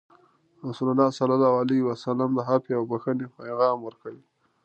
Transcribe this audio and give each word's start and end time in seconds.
رسول 0.69 0.87
الله 0.91 1.09
صلى 1.17 1.33
الله 1.37 1.53
عليه 1.61 1.81
وسلم 1.89 2.29
د 2.35 2.39
عفوې 2.49 2.73
او 2.77 2.83
بخښنې 2.91 3.27
پیغام 3.37 3.77
ورکوه. 3.81 4.21